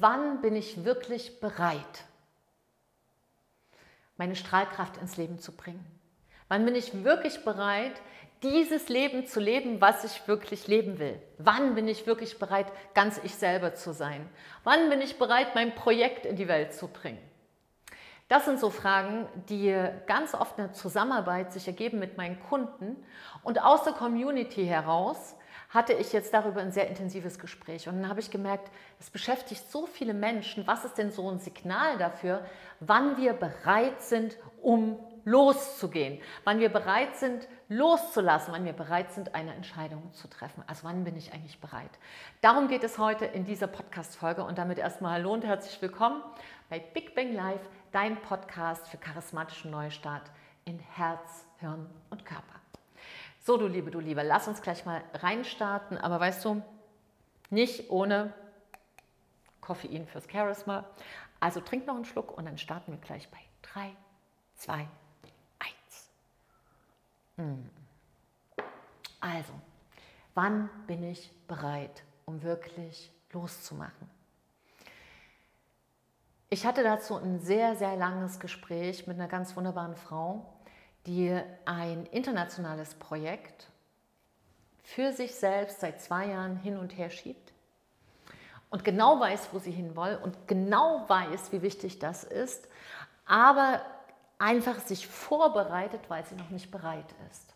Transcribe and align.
wann 0.00 0.40
bin 0.40 0.56
ich 0.56 0.84
wirklich 0.84 1.40
bereit, 1.40 2.04
meine 4.16 4.36
Strahlkraft 4.36 4.96
ins 4.96 5.16
Leben 5.16 5.38
zu 5.38 5.52
bringen? 5.52 5.84
Wann 6.48 6.64
bin 6.64 6.74
ich 6.74 7.04
wirklich 7.04 7.44
bereit, 7.44 8.00
dieses 8.42 8.88
Leben 8.88 9.26
zu 9.26 9.38
leben, 9.38 9.80
was 9.80 10.04
ich 10.04 10.26
wirklich 10.26 10.66
leben 10.66 10.98
will? 10.98 11.20
Wann 11.38 11.74
bin 11.74 11.86
ich 11.86 12.06
wirklich 12.06 12.38
bereit, 12.38 12.66
ganz 12.94 13.20
ich 13.22 13.34
selber 13.34 13.74
zu 13.74 13.92
sein? 13.92 14.28
Wann 14.64 14.88
bin 14.88 15.00
ich 15.00 15.18
bereit, 15.18 15.54
mein 15.54 15.74
Projekt 15.74 16.26
in 16.26 16.36
die 16.36 16.48
Welt 16.48 16.72
zu 16.72 16.88
bringen? 16.88 17.20
Das 18.28 18.44
sind 18.44 18.60
so 18.60 18.70
Fragen, 18.70 19.28
die 19.48 19.76
ganz 20.06 20.34
oft 20.34 20.56
in 20.56 20.64
der 20.64 20.72
Zusammenarbeit 20.72 21.52
sich 21.52 21.66
ergeben 21.66 21.98
mit 21.98 22.16
meinen 22.16 22.40
Kunden. 22.40 22.96
Und 23.42 23.60
aus 23.60 23.82
der 23.82 23.92
Community 23.92 24.64
heraus 24.64 25.34
hatte 25.70 25.92
ich 25.92 26.12
jetzt 26.12 26.34
darüber 26.34 26.60
ein 26.60 26.72
sehr 26.72 26.88
intensives 26.88 27.38
Gespräch. 27.38 27.88
Und 27.88 28.00
dann 28.00 28.10
habe 28.10 28.20
ich 28.20 28.30
gemerkt, 28.30 28.70
es 28.98 29.08
beschäftigt 29.08 29.70
so 29.70 29.86
viele 29.86 30.14
Menschen. 30.14 30.66
Was 30.66 30.84
ist 30.84 30.98
denn 30.98 31.12
so 31.12 31.30
ein 31.30 31.38
Signal 31.38 31.96
dafür, 31.96 32.44
wann 32.80 33.16
wir 33.16 33.32
bereit 33.32 34.02
sind, 34.02 34.36
um 34.60 34.98
loszugehen? 35.24 36.20
Wann 36.42 36.58
wir 36.58 36.70
bereit 36.70 37.16
sind, 37.16 37.46
loszulassen, 37.68 38.52
wann 38.52 38.64
wir 38.64 38.72
bereit 38.72 39.12
sind, 39.12 39.36
eine 39.36 39.54
Entscheidung 39.54 40.12
zu 40.12 40.28
treffen. 40.28 40.64
Also 40.66 40.82
wann 40.84 41.04
bin 41.04 41.16
ich 41.16 41.32
eigentlich 41.32 41.60
bereit? 41.60 41.90
Darum 42.40 42.66
geht 42.66 42.82
es 42.82 42.98
heute 42.98 43.24
in 43.24 43.44
dieser 43.44 43.68
Podcast-Folge 43.68 44.42
und 44.42 44.58
damit 44.58 44.78
erstmal 44.78 45.14
hallo 45.14 45.32
und 45.32 45.44
herzlich 45.44 45.80
willkommen 45.80 46.20
bei 46.68 46.80
Big 46.80 47.14
Bang 47.14 47.32
Live, 47.32 47.68
dein 47.92 48.20
Podcast 48.22 48.88
für 48.88 48.96
charismatischen 48.96 49.70
Neustart 49.70 50.32
in 50.64 50.80
Herz, 50.80 51.44
Hirn 51.60 51.86
und 52.10 52.24
Körper. 52.24 52.59
So, 53.40 53.56
du 53.56 53.66
Liebe, 53.66 53.90
du 53.90 54.00
Liebe, 54.00 54.22
lass 54.22 54.48
uns 54.48 54.62
gleich 54.62 54.84
mal 54.84 55.02
reinstarten, 55.14 55.98
aber 55.98 56.20
weißt 56.20 56.44
du, 56.44 56.62
nicht 57.50 57.90
ohne 57.90 58.32
Koffein 59.60 60.06
fürs 60.06 60.30
Charisma. 60.30 60.84
Also 61.40 61.60
trink 61.60 61.86
noch 61.86 61.96
einen 61.96 62.04
Schluck 62.04 62.36
und 62.36 62.44
dann 62.44 62.58
starten 62.58 62.92
wir 62.92 62.98
gleich 62.98 63.28
bei 63.30 63.38
3, 63.62 63.92
2, 64.56 64.88
hm. 67.40 67.70
Also, 69.20 69.52
wann 70.34 70.68
bin 70.86 71.02
ich 71.02 71.32
bereit, 71.48 72.02
um 72.26 72.42
wirklich 72.42 73.10
loszumachen? 73.32 74.10
Ich 76.50 76.66
hatte 76.66 76.82
dazu 76.82 77.16
ein 77.16 77.40
sehr, 77.40 77.76
sehr 77.76 77.96
langes 77.96 78.40
Gespräch 78.40 79.06
mit 79.06 79.16
einer 79.16 79.28
ganz 79.28 79.56
wunderbaren 79.56 79.96
Frau, 79.96 80.52
die 81.06 81.38
ein 81.64 82.06
internationales 82.06 82.94
Projekt 82.94 83.68
für 84.82 85.12
sich 85.12 85.34
selbst 85.34 85.80
seit 85.80 86.00
zwei 86.00 86.26
Jahren 86.26 86.56
hin 86.56 86.76
und 86.76 86.96
her 86.96 87.10
schiebt 87.10 87.52
und 88.70 88.84
genau 88.84 89.20
weiß, 89.20 89.48
wo 89.52 89.58
sie 89.58 89.70
hin 89.70 89.96
will 89.96 90.18
und 90.22 90.48
genau 90.48 91.04
weiß, 91.08 91.52
wie 91.52 91.62
wichtig 91.62 91.98
das 91.98 92.24
ist, 92.24 92.68
aber 93.26 93.82
einfach 94.38 94.78
sich 94.80 95.06
vorbereitet, 95.06 96.00
weil 96.08 96.24
sie 96.24 96.34
noch 96.34 96.50
nicht 96.50 96.70
bereit 96.70 97.14
ist. 97.30 97.54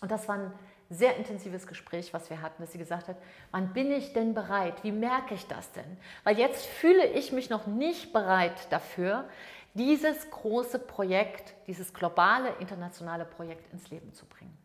Und 0.00 0.10
das 0.10 0.28
war 0.28 0.36
ein 0.36 0.52
sehr 0.90 1.16
intensives 1.16 1.66
Gespräch, 1.66 2.12
was 2.14 2.30
wir 2.30 2.42
hatten, 2.42 2.62
dass 2.62 2.72
sie 2.72 2.78
gesagt 2.78 3.08
hat, 3.08 3.16
wann 3.50 3.72
bin 3.72 3.90
ich 3.90 4.12
denn 4.12 4.34
bereit? 4.34 4.84
Wie 4.84 4.92
merke 4.92 5.34
ich 5.34 5.46
das 5.46 5.72
denn? 5.72 5.96
Weil 6.24 6.38
jetzt 6.38 6.64
fühle 6.64 7.06
ich 7.06 7.32
mich 7.32 7.50
noch 7.50 7.66
nicht 7.66 8.12
bereit 8.12 8.70
dafür, 8.70 9.28
dieses 9.76 10.30
große 10.30 10.78
Projekt, 10.78 11.54
dieses 11.66 11.92
globale, 11.92 12.54
internationale 12.60 13.24
Projekt 13.24 13.72
ins 13.72 13.90
Leben 13.90 14.12
zu 14.12 14.26
bringen. 14.26 14.56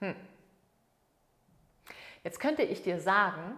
Hm. 0.00 0.16
Jetzt 2.24 2.40
könnte 2.40 2.62
ich 2.62 2.82
dir 2.82 3.00
sagen, 3.00 3.56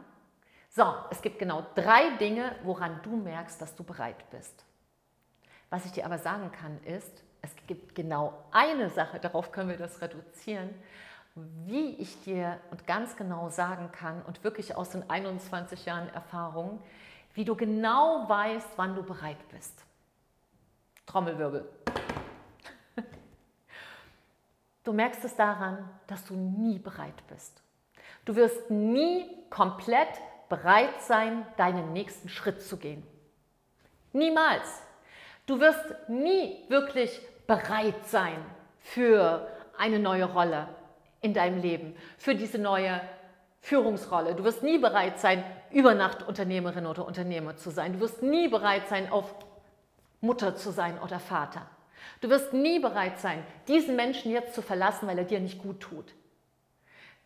so, 0.68 0.94
es 1.10 1.20
gibt 1.20 1.38
genau 1.38 1.66
drei 1.74 2.16
Dinge, 2.18 2.54
woran 2.62 3.00
du 3.02 3.16
merkst, 3.16 3.60
dass 3.60 3.74
du 3.74 3.84
bereit 3.84 4.30
bist. 4.30 4.64
Was 5.70 5.84
ich 5.84 5.92
dir 5.92 6.04
aber 6.04 6.18
sagen 6.18 6.52
kann, 6.52 6.82
ist, 6.84 7.24
es 7.42 7.54
gibt 7.66 7.94
genau 7.94 8.44
eine 8.52 8.88
Sache, 8.90 9.18
darauf 9.18 9.52
können 9.52 9.68
wir 9.68 9.76
das 9.76 10.00
reduzieren, 10.00 10.70
wie 11.34 11.94
ich 11.96 12.22
dir 12.22 12.60
und 12.70 12.86
ganz 12.86 13.16
genau 13.16 13.48
sagen 13.48 13.90
kann 13.90 14.22
und 14.22 14.44
wirklich 14.44 14.76
aus 14.76 14.90
den 14.90 15.08
21 15.08 15.86
Jahren 15.86 16.08
Erfahrung, 16.10 16.82
wie 17.34 17.44
du 17.44 17.56
genau 17.56 18.28
weißt, 18.28 18.68
wann 18.76 18.94
du 18.94 19.02
bereit 19.02 19.48
bist. 19.50 19.84
Trommelwirbel. 21.06 21.68
Du 24.84 24.92
merkst 24.92 25.24
es 25.24 25.36
daran, 25.36 25.88
dass 26.08 26.24
du 26.24 26.34
nie 26.34 26.78
bereit 26.78 27.26
bist. 27.28 27.62
Du 28.24 28.34
wirst 28.34 28.68
nie 28.70 29.28
komplett 29.48 30.08
bereit 30.48 31.00
sein, 31.00 31.46
deinen 31.56 31.92
nächsten 31.92 32.28
Schritt 32.28 32.60
zu 32.62 32.76
gehen. 32.76 33.06
Niemals. 34.12 34.82
Du 35.46 35.60
wirst 35.60 35.84
nie 36.08 36.64
wirklich 36.68 37.20
bereit 37.46 38.06
sein 38.06 38.44
für 38.80 39.48
eine 39.78 39.98
neue 39.98 40.24
Rolle 40.24 40.68
in 41.20 41.32
deinem 41.32 41.60
Leben, 41.60 41.96
für 42.18 42.34
diese 42.34 42.58
neue 42.58 43.00
Führungsrolle. 43.62 44.34
Du 44.34 44.44
wirst 44.44 44.62
nie 44.62 44.78
bereit 44.78 45.20
sein, 45.20 45.44
über 45.70 45.94
Nacht 45.94 46.26
Unternehmerin 46.26 46.84
oder 46.84 47.06
Unternehmer 47.06 47.56
zu 47.56 47.70
sein. 47.70 47.94
Du 47.94 48.00
wirst 48.00 48.20
nie 48.20 48.48
bereit 48.48 48.88
sein, 48.88 49.10
auf 49.10 49.34
Mutter 50.20 50.56
zu 50.56 50.72
sein 50.72 50.98
oder 50.98 51.20
Vater. 51.20 51.66
Du 52.20 52.28
wirst 52.28 52.52
nie 52.52 52.80
bereit 52.80 53.20
sein, 53.20 53.44
diesen 53.68 53.94
Menschen 53.94 54.32
jetzt 54.32 54.54
zu 54.54 54.62
verlassen, 54.62 55.06
weil 55.06 55.18
er 55.18 55.24
dir 55.24 55.40
nicht 55.40 55.62
gut 55.62 55.80
tut. 55.80 56.12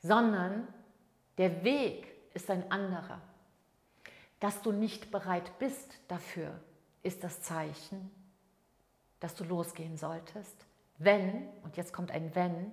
Sondern 0.02 0.68
der 1.38 1.64
Weg 1.64 2.06
ist 2.34 2.50
ein 2.50 2.70
anderer. 2.70 3.20
Dass 4.38 4.60
du 4.60 4.72
nicht 4.72 5.10
bereit 5.10 5.58
bist 5.58 5.98
dafür, 6.08 6.50
ist 7.02 7.24
das 7.24 7.40
Zeichen, 7.40 8.10
dass 9.20 9.34
du 9.34 9.44
losgehen 9.44 9.96
solltest, 9.96 10.66
wenn, 10.98 11.48
und 11.62 11.78
jetzt 11.78 11.94
kommt 11.94 12.10
ein 12.10 12.34
wenn, 12.34 12.70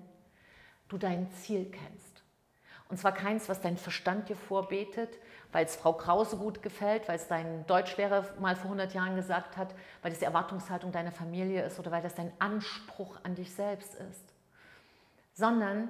du 0.89 0.97
dein 0.97 1.31
Ziel 1.31 1.71
kennst. 1.71 2.12
Und 2.89 2.97
zwar 2.97 3.13
keins, 3.13 3.49
was 3.49 3.61
dein 3.61 3.77
Verstand 3.77 4.29
dir 4.29 4.35
vorbetet, 4.35 5.17
weil 5.51 5.65
es 5.65 5.75
Frau 5.75 5.93
Krause 5.93 6.37
gut 6.37 6.61
gefällt, 6.61 7.07
weil 7.07 7.15
es 7.15 7.27
dein 7.27 7.65
Deutschlehrer 7.67 8.25
mal 8.39 8.55
vor 8.55 8.65
100 8.65 8.93
Jahren 8.93 9.15
gesagt 9.15 9.57
hat, 9.57 9.73
weil 10.01 10.11
es 10.11 10.19
die 10.19 10.25
Erwartungshaltung 10.25 10.91
deiner 10.91 11.11
Familie 11.11 11.63
ist 11.63 11.79
oder 11.79 11.91
weil 11.91 12.01
das 12.01 12.15
dein 12.15 12.31
Anspruch 12.39 13.19
an 13.23 13.35
dich 13.35 13.53
selbst 13.53 13.95
ist, 13.95 14.33
sondern 15.33 15.89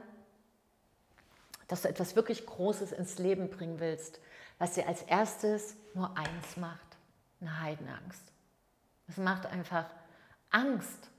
dass 1.67 1.81
du 1.81 1.89
etwas 1.89 2.15
wirklich 2.15 2.45
Großes 2.45 2.91
ins 2.91 3.17
Leben 3.17 3.49
bringen 3.49 3.79
willst, 3.79 4.19
was 4.59 4.73
dir 4.73 4.87
als 4.87 5.01
erstes 5.03 5.75
nur 5.93 6.15
eins 6.17 6.57
macht, 6.57 6.97
eine 7.41 7.61
Heidenangst. 7.61 8.23
Es 9.07 9.17
macht 9.17 9.45
einfach 9.45 9.85
Angst, 10.51 11.09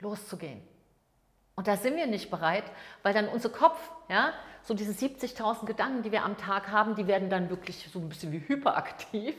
loszugehen. 0.00 0.62
Und 1.56 1.68
da 1.68 1.76
sind 1.76 1.96
wir 1.96 2.06
nicht 2.06 2.30
bereit, 2.30 2.64
weil 3.02 3.14
dann 3.14 3.28
unser 3.28 3.48
Kopf, 3.48 3.78
ja, 4.08 4.32
so 4.64 4.72
diese 4.72 4.92
70.000 4.92 5.66
Gedanken, 5.66 6.02
die 6.02 6.10
wir 6.10 6.24
am 6.24 6.38
Tag 6.38 6.68
haben, 6.68 6.94
die 6.94 7.06
werden 7.06 7.28
dann 7.28 7.50
wirklich 7.50 7.88
so 7.92 7.98
ein 7.98 8.08
bisschen 8.08 8.32
wie 8.32 8.42
hyperaktiv 8.48 9.36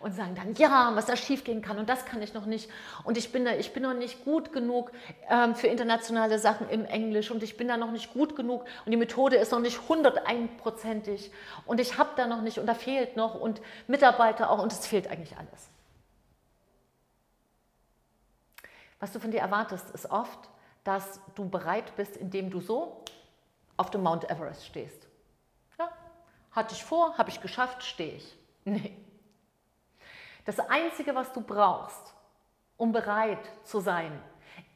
und 0.00 0.14
sagen 0.14 0.34
dann, 0.34 0.54
ja, 0.54 0.90
was 0.94 1.06
da 1.06 1.16
schiefgehen 1.16 1.62
kann. 1.62 1.78
Und 1.78 1.88
das 1.88 2.04
kann 2.04 2.20
ich 2.20 2.34
noch 2.34 2.44
nicht. 2.44 2.68
Und 3.04 3.16
ich 3.16 3.30
bin 3.30 3.44
da, 3.44 3.52
ich 3.52 3.72
bin 3.72 3.84
noch 3.84 3.94
nicht 3.94 4.24
gut 4.24 4.52
genug 4.52 4.90
ähm, 5.30 5.54
für 5.54 5.68
internationale 5.68 6.40
Sachen 6.40 6.68
im 6.68 6.84
Englisch. 6.84 7.30
Und 7.30 7.42
ich 7.44 7.56
bin 7.56 7.68
da 7.68 7.76
noch 7.76 7.92
nicht 7.92 8.12
gut 8.12 8.34
genug. 8.34 8.64
Und 8.84 8.90
die 8.90 8.96
Methode 8.96 9.36
ist 9.36 9.52
noch 9.52 9.60
nicht 9.60 9.78
101%ig 9.78 11.30
und 11.66 11.80
ich 11.80 11.96
habe 11.96 12.10
da 12.16 12.26
noch 12.26 12.42
nicht. 12.42 12.58
Und 12.58 12.66
da 12.66 12.74
fehlt 12.74 13.16
noch. 13.16 13.36
Und 13.36 13.62
Mitarbeiter 13.86 14.50
auch. 14.50 14.60
Und 14.60 14.72
es 14.72 14.86
fehlt 14.86 15.08
eigentlich 15.08 15.36
alles. 15.38 15.68
Was 18.98 19.12
du 19.12 19.20
von 19.20 19.30
dir 19.30 19.40
erwartest, 19.40 19.88
ist 19.90 20.10
oft, 20.10 20.48
dass 20.84 21.20
du 21.34 21.48
bereit 21.48 21.96
bist, 21.96 22.16
indem 22.16 22.50
du 22.50 22.60
so 22.60 23.02
auf 23.76 23.90
dem 23.90 24.02
Mount 24.02 24.30
Everest 24.30 24.66
stehst. 24.66 25.08
Ja, 25.78 25.90
hatte 26.52 26.74
ich 26.74 26.84
vor, 26.84 27.18
habe 27.18 27.30
ich 27.30 27.40
geschafft, 27.40 27.82
stehe 27.82 28.14
ich. 28.14 28.36
Nee. 28.66 28.96
Das 30.46 30.58
Einzige, 30.58 31.14
was 31.14 31.32
du 31.32 31.40
brauchst, 31.42 32.14
um 32.78 32.92
bereit 32.92 33.50
zu 33.64 33.80
sein, 33.80 34.22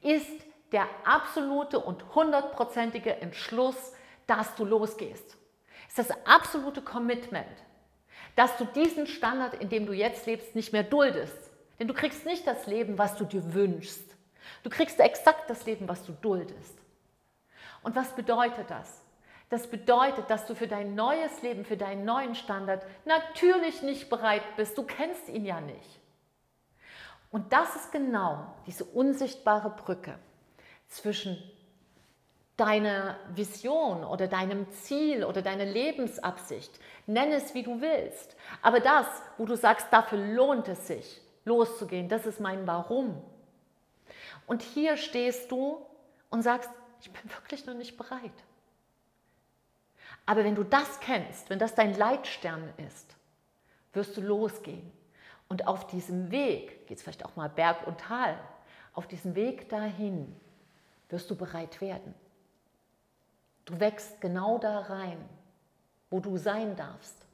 ist 0.03 0.43
der 0.73 0.87
absolute 1.05 1.79
und 1.79 2.15
hundertprozentige 2.15 3.17
Entschluss, 3.17 3.93
dass 4.27 4.55
du 4.55 4.65
losgehst. 4.65 5.37
Ist 5.89 5.99
das 5.99 6.11
absolute 6.27 6.83
Commitment, 6.83 7.47
dass 8.37 8.57
du 8.57 8.67
diesen 8.67 9.07
Standard, 9.07 9.55
in 9.55 9.69
dem 9.69 9.87
du 9.87 9.93
jetzt 9.93 10.27
lebst, 10.27 10.55
nicht 10.55 10.73
mehr 10.73 10.85
duldest. 10.85 11.51
Denn 11.79 11.89
du 11.89 11.95
kriegst 11.95 12.27
nicht 12.27 12.47
das 12.47 12.67
Leben, 12.67 12.99
was 12.99 13.17
du 13.17 13.25
dir 13.25 13.55
wünschst. 13.55 14.18
Du 14.63 14.71
kriegst 14.71 15.01
exakt 15.01 15.49
das 15.49 15.67
Leben, 15.67 15.89
was 15.89 16.05
du 16.05 16.13
duldest. 16.13 16.79
Und 17.83 17.97
was 17.97 18.15
bedeutet 18.15 18.71
das? 18.71 19.03
Das 19.51 19.67
bedeutet, 19.67 20.29
dass 20.29 20.47
du 20.47 20.55
für 20.55 20.69
dein 20.69 20.95
neues 20.95 21.43
Leben, 21.43 21.65
für 21.65 21.77
deinen 21.77 22.05
neuen 22.05 22.35
Standard 22.35 22.85
natürlich 23.07 23.83
nicht 23.83 24.11
bereit 24.11 24.43
bist. 24.57 24.77
Du 24.77 24.83
kennst 24.83 25.29
ihn 25.29 25.47
ja 25.47 25.61
nicht. 25.61 26.01
Und 27.31 27.53
das 27.53 27.77
ist 27.77 27.93
genau 27.93 28.47
diese 28.67 28.85
unsichtbare 28.85 29.71
Brücke 29.71 30.19
zwischen 30.89 31.39
deiner 32.57 33.17
Vision 33.35 34.05
oder 34.05 34.27
deinem 34.27 34.71
Ziel 34.73 35.25
oder 35.25 35.43
deiner 35.43 35.65
Lebensabsicht. 35.65 36.79
Nenn 37.07 37.33
es, 37.33 37.55
wie 37.55 37.63
du 37.63 37.81
willst. 37.81 38.37
Aber 38.63 38.81
das, 38.81 39.07
wo 39.39 39.47
du 39.47 39.57
sagst, 39.57 39.87
dafür 39.93 40.19
lohnt 40.19 40.69
es 40.69 40.89
sich, 40.89 41.21
loszugehen, 41.45 42.09
das 42.09 42.27
ist 42.27 42.41
mein 42.41 42.67
Warum. 42.67 43.23
Und 44.49 44.63
hier 44.63 44.97
stehst 44.97 45.53
du 45.53 45.87
und 46.31 46.43
sagst, 46.43 46.71
ich 47.01 47.13
bin 47.13 47.31
wirklich 47.31 47.67
noch 47.67 47.75
nicht 47.75 47.97
bereit. 47.97 48.33
Aber 50.27 50.43
wenn 50.43 50.55
du 50.55 50.65
das 50.65 50.99
kennst, 51.01 51.49
wenn 51.51 51.59
das 51.59 51.75
dein 51.75 51.97
Leitstern 51.97 52.73
ist, 52.79 53.15
wirst 53.93 54.17
du 54.17 54.23
losgehen. 54.23 54.91
Und 55.49 55.67
auf 55.67 55.87
diesem 55.87 56.31
Weg, 56.31 56.87
geht 56.87 56.97
es 56.97 57.03
vielleicht 57.03 57.25
auch 57.25 57.37
mal 57.37 57.49
Berg 57.49 57.87
und 57.87 58.01
Tal, 58.01 58.39
auf 58.95 59.07
diesem 59.07 59.35
Weg 59.35 59.69
dahin 59.69 60.35
wirst 61.11 61.31
du 61.31 61.37
bereit 61.37 61.81
werden. 61.81 62.15
Du 63.67 63.79
wächst 63.79 64.21
genau 64.21 64.59
da 64.59 64.81
rein, 64.81 65.19
wo 66.11 66.21
du 66.21 66.39
sein 66.39 66.75
darfst. 66.75 67.28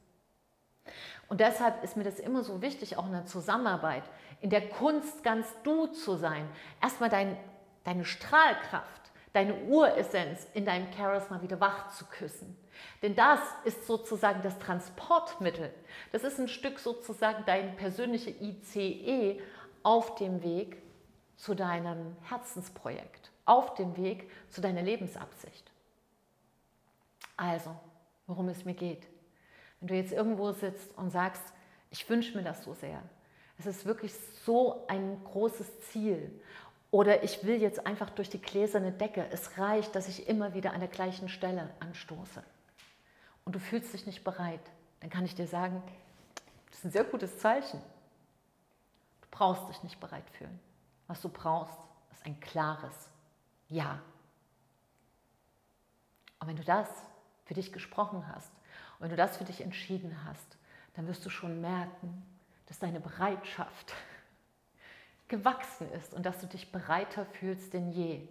Und 1.27 1.39
deshalb 1.39 1.83
ist 1.83 1.97
mir 1.97 2.03
das 2.03 2.19
immer 2.19 2.43
so 2.43 2.61
wichtig, 2.61 2.97
auch 2.97 3.05
in 3.05 3.13
der 3.13 3.25
Zusammenarbeit, 3.25 4.03
in 4.41 4.49
der 4.49 4.69
Kunst 4.69 5.23
ganz 5.23 5.47
du 5.63 5.87
zu 5.87 6.15
sein. 6.15 6.47
Erstmal 6.81 7.09
dein, 7.09 7.37
deine 7.83 8.05
Strahlkraft, 8.05 9.01
deine 9.33 9.55
Uressenz 9.65 10.47
in 10.53 10.65
deinem 10.65 10.87
Charisma 10.93 11.41
wieder 11.41 11.59
wach 11.59 11.89
zu 11.91 12.05
küssen. 12.05 12.55
Denn 13.01 13.15
das 13.15 13.39
ist 13.63 13.87
sozusagen 13.87 14.41
das 14.43 14.59
Transportmittel. 14.59 15.73
Das 16.11 16.23
ist 16.23 16.39
ein 16.39 16.47
Stück 16.47 16.79
sozusagen 16.79 17.43
dein 17.45 17.75
persönlicher 17.75 18.31
ICE 18.41 19.41
auf 19.83 20.15
dem 20.15 20.43
Weg 20.43 20.81
zu 21.37 21.53
deinem 21.53 22.15
Herzensprojekt, 22.23 23.31
auf 23.45 23.73
dem 23.75 23.97
Weg 23.97 24.29
zu 24.49 24.61
deiner 24.61 24.81
Lebensabsicht. 24.81 25.71
Also, 27.37 27.75
worum 28.27 28.49
es 28.49 28.63
mir 28.63 28.73
geht. 28.73 29.07
Wenn 29.85 29.89
du 29.89 30.01
jetzt 30.01 30.13
irgendwo 30.13 30.51
sitzt 30.51 30.97
und 30.97 31.11
sagst, 31.11 31.43
ich 31.91 32.09
wünsche 32.09 32.35
mir 32.35 32.43
das 32.43 32.63
so 32.63 32.73
sehr, 32.73 33.03
es 33.59 33.67
ist 33.67 33.85
wirklich 33.85 34.15
so 34.43 34.83
ein 34.87 35.23
großes 35.25 35.81
Ziel. 35.81 36.41
Oder 36.89 37.21
ich 37.21 37.45
will 37.45 37.61
jetzt 37.61 37.85
einfach 37.85 38.09
durch 38.09 38.27
die 38.27 38.41
gläserne 38.41 38.91
Decke. 38.91 39.27
Es 39.29 39.59
reicht, 39.59 39.93
dass 39.93 40.07
ich 40.07 40.27
immer 40.27 40.55
wieder 40.55 40.73
an 40.73 40.79
der 40.79 40.89
gleichen 40.89 41.29
Stelle 41.29 41.69
anstoße. 41.79 42.41
Und 43.43 43.53
du 43.53 43.59
fühlst 43.59 43.93
dich 43.93 44.07
nicht 44.07 44.23
bereit. 44.23 44.59
Dann 45.01 45.11
kann 45.11 45.23
ich 45.23 45.35
dir 45.35 45.45
sagen, 45.45 45.83
das 46.71 46.79
ist 46.79 46.85
ein 46.85 46.91
sehr 46.91 47.03
gutes 47.03 47.37
Zeichen. 47.37 47.79
Du 49.21 49.27
brauchst 49.29 49.69
dich 49.69 49.83
nicht 49.83 49.99
bereit 49.99 50.27
fühlen. 50.31 50.59
Was 51.05 51.21
du 51.21 51.29
brauchst, 51.29 51.77
ist 52.11 52.25
ein 52.25 52.39
klares 52.39 53.07
Ja. 53.67 54.01
Und 56.39 56.47
wenn 56.47 56.55
du 56.55 56.63
das 56.63 56.89
für 57.45 57.53
dich 57.53 57.71
gesprochen 57.71 58.27
hast 58.33 58.51
und 58.97 59.03
wenn 59.03 59.09
du 59.09 59.15
das 59.15 59.37
für 59.37 59.43
dich 59.43 59.61
entschieden 59.61 60.23
hast, 60.25 60.57
dann 60.95 61.07
wirst 61.07 61.25
du 61.25 61.29
schon 61.29 61.61
merken, 61.61 62.23
dass 62.67 62.79
deine 62.79 62.99
Bereitschaft 62.99 63.93
gewachsen 65.27 65.91
ist 65.91 66.13
und 66.13 66.25
dass 66.25 66.39
du 66.39 66.47
dich 66.47 66.71
bereiter 66.71 67.25
fühlst 67.25 67.73
denn 67.73 67.91
je. 67.91 68.27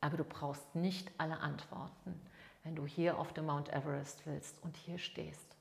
Aber 0.00 0.16
du 0.16 0.24
brauchst 0.24 0.74
nicht 0.74 1.10
alle 1.18 1.38
Antworten, 1.38 2.20
wenn 2.64 2.74
du 2.74 2.86
hier 2.86 3.18
auf 3.18 3.32
dem 3.32 3.46
Mount 3.46 3.72
Everest 3.72 4.26
willst 4.26 4.56
und 4.62 4.76
hier 4.76 4.98
stehst. 4.98 5.56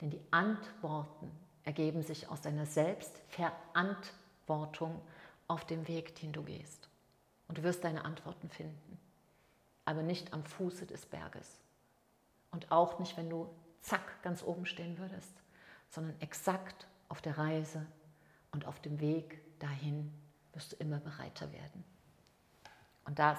Denn 0.00 0.10
die 0.10 0.20
Antworten 0.30 1.30
ergeben 1.64 2.02
sich 2.02 2.28
aus 2.28 2.40
deiner 2.40 2.66
Selbstverantwortung 2.66 5.00
auf 5.48 5.64
dem 5.64 5.88
Weg, 5.88 6.14
den 6.16 6.32
du 6.32 6.42
gehst. 6.42 6.88
Und 7.48 7.58
du 7.58 7.62
wirst 7.62 7.84
deine 7.84 8.04
Antworten 8.04 8.48
finden, 8.48 8.98
aber 9.84 10.02
nicht 10.02 10.32
am 10.32 10.44
Fuße 10.44 10.86
des 10.86 11.06
Berges. 11.06 11.58
Und 12.50 12.72
auch 12.72 12.98
nicht, 12.98 13.16
wenn 13.16 13.30
du 13.30 13.48
zack 13.82 14.22
ganz 14.22 14.42
oben 14.42 14.66
stehen 14.66 14.96
würdest, 14.98 15.32
sondern 15.90 16.18
exakt 16.20 16.86
auf 17.08 17.20
der 17.20 17.36
Reise 17.36 17.86
und 18.52 18.64
auf 18.64 18.80
dem 18.80 19.00
Weg 19.00 19.40
dahin 19.58 20.12
wirst 20.52 20.72
du 20.72 20.76
immer 20.76 20.98
bereiter 20.98 21.52
werden. 21.52 21.84
Und 23.04 23.18
das 23.18 23.38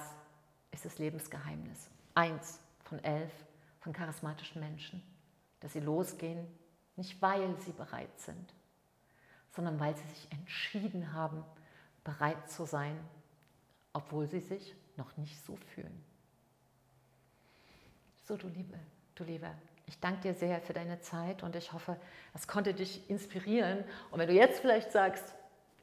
ist 0.71 0.85
das 0.85 0.99
Lebensgeheimnis. 0.99 1.89
Eins 2.13 2.59
von 2.83 3.03
elf 3.03 3.31
von 3.79 3.93
charismatischen 3.93 4.61
Menschen, 4.61 5.01
dass 5.59 5.73
sie 5.73 5.79
losgehen, 5.79 6.47
nicht 6.95 7.21
weil 7.21 7.59
sie 7.61 7.71
bereit 7.71 8.19
sind, 8.19 8.53
sondern 9.51 9.79
weil 9.79 9.95
sie 9.95 10.07
sich 10.07 10.31
entschieden 10.31 11.13
haben, 11.13 11.43
bereit 12.03 12.49
zu 12.49 12.65
sein, 12.65 12.97
obwohl 13.93 14.27
sie 14.27 14.39
sich 14.39 14.75
noch 14.95 15.15
nicht 15.17 15.43
so 15.43 15.55
fühlen. 15.73 16.03
So, 18.23 18.37
du 18.37 18.47
Liebe, 18.47 18.79
du 19.15 19.23
Lieber, 19.23 19.53
ich 19.85 20.00
danke 20.00 20.21
dir 20.21 20.33
sehr 20.33 20.62
für 20.62 20.74
deine 20.74 21.01
Zeit 21.01 21.44
und 21.44 21.56
ich 21.56 21.74
hoffe, 21.74 21.97
es 22.33 22.47
konnte 22.47 22.74
dich 22.74 23.09
inspirieren. 23.09 23.83
Und 24.12 24.19
wenn 24.19 24.27
du 24.27 24.33
jetzt 24.33 24.59
vielleicht 24.59 24.91
sagst, 24.91 25.33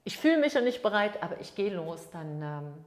ich 0.04 0.18
fühle 0.18 0.38
mich 0.38 0.54
ja 0.54 0.60
nicht 0.60 0.82
bereit, 0.82 1.22
aber 1.22 1.40
ich 1.40 1.54
gehe 1.54 1.74
los, 1.74 2.10
dann 2.10 2.42
ähm, 2.42 2.84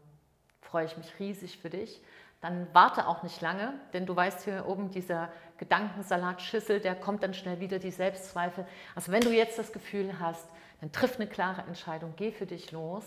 freue 0.61 0.85
ich 0.85 0.97
mich 0.97 1.19
riesig 1.19 1.59
für 1.59 1.69
dich. 1.69 2.01
Dann 2.41 2.67
warte 2.73 3.07
auch 3.07 3.23
nicht 3.23 3.39
lange, 3.41 3.73
denn 3.93 4.05
du 4.05 4.15
weißt 4.15 4.43
hier 4.43 4.65
oben, 4.67 4.89
dieser 4.91 5.29
Gedankensalatschüssel, 5.57 6.81
der 6.81 6.95
kommt 6.95 7.23
dann 7.23 7.33
schnell 7.33 7.59
wieder, 7.59 7.79
die 7.79 7.91
Selbstzweifel. 7.91 8.65
Also 8.95 9.11
wenn 9.11 9.21
du 9.21 9.29
jetzt 9.29 9.57
das 9.57 9.71
Gefühl 9.71 10.19
hast, 10.19 10.45
dann 10.81 10.91
triff 10.91 11.15
eine 11.15 11.27
klare 11.27 11.61
Entscheidung, 11.61 12.13
geh 12.17 12.31
für 12.31 12.45
dich 12.45 12.71
los 12.71 13.03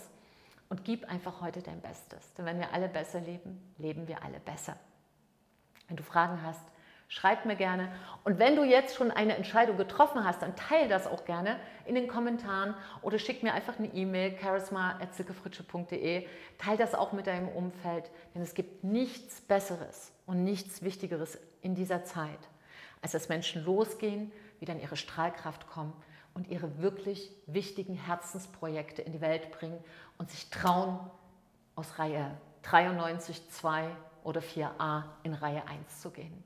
und 0.70 0.85
gib 0.85 1.11
einfach 1.11 1.43
heute 1.43 1.61
dein 1.61 1.82
Bestes. 1.82 2.32
Denn 2.35 2.47
wenn 2.47 2.59
wir 2.59 2.73
alle 2.73 2.88
besser 2.88 3.20
leben, 3.20 3.75
leben 3.76 4.09
wir 4.09 4.23
alle 4.23 4.41
besser. 4.41 4.76
Wenn 5.88 5.97
du 5.97 6.02
Fragen 6.02 6.41
hast, 6.43 6.62
Schreib 7.08 7.47
mir 7.47 7.55
gerne. 7.55 7.93
Und 8.25 8.38
wenn 8.41 8.56
du 8.56 8.64
jetzt 8.64 8.97
schon 8.97 9.12
eine 9.12 9.37
Entscheidung 9.37 9.76
getroffen 9.76 10.25
hast, 10.25 10.43
dann 10.43 10.56
teile 10.56 10.88
das 10.88 11.06
auch 11.06 11.25
gerne 11.25 11.58
in 11.85 11.94
den 11.94 12.08
Kommentaren 12.08 12.75
oder 13.00 13.19
schick 13.19 13.44
mir 13.44 13.55
einfach 13.55 13.79
eine 13.79 13.88
E-Mail, 13.88 14.37
charisma.silkefritsche.de. 14.41 16.26
Teile 16.58 16.79
das 16.79 16.94
auch 16.94 17.12
mit 17.12 17.29
deinem 17.29 17.49
Umfeld, 17.49 18.11
denn 18.35 18.43
es 18.43 18.55
gibt 18.55 18.82
nichts 18.82 19.41
Besseres 19.41 20.12
und 20.26 20.43
nichts 20.43 20.82
Wichtigeres 20.82 21.38
in 21.62 21.76
dieser 21.76 22.03
Zeit, 22.05 22.41
als 23.03 23.12
dass 23.12 23.29
Menschen 23.29 23.64
losgehen, 23.64 24.32
wieder 24.59 24.73
in 24.73 24.81
ihre 24.81 24.97
Strahlkraft 24.97 25.69
kommen 25.69 25.93
und 26.35 26.49
ihre 26.49 26.82
wirklich 26.82 27.31
wichtigen 27.47 27.94
Herzensprojekte 27.94 29.02
in 29.02 29.12
die 29.12 29.20
Welt 29.20 29.52
bringen 29.52 29.79
und 30.19 30.31
sich 30.31 30.50
trauen, 30.50 30.99
aus 31.76 31.99
Reihe 31.99 32.37
93, 32.62 33.50
2 33.50 33.88
oder 34.25 34.41
4a 34.41 35.05
in 35.23 35.35
Reihe 35.35 35.69
1 35.69 36.00
zu 36.00 36.11
gehen. 36.11 36.43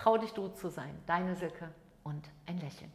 Trau 0.00 0.16
dich 0.16 0.32
du 0.32 0.48
zu 0.48 0.70
sein, 0.70 0.98
deine 1.04 1.36
Silke 1.36 1.68
und 2.04 2.30
ein 2.46 2.58
Lächeln. 2.58 2.90